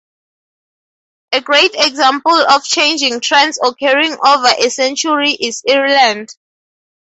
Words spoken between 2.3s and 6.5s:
of changing trends occurring over a century is Ireland.